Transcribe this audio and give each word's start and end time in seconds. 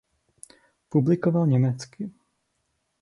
Publikoval 0.89 1.47
německy. 1.47 2.11